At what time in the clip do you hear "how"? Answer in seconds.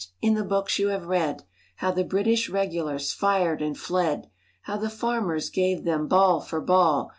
1.75-1.91, 4.63-4.75